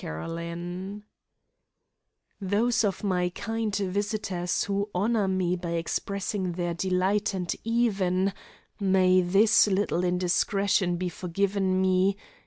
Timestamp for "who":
4.63-4.89